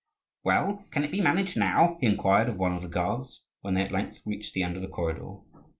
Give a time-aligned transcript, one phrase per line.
[0.43, 3.83] "Well, can it be managed now?" he inquired of one of the guards, when they
[3.83, 5.35] at length reached the end of the corridor.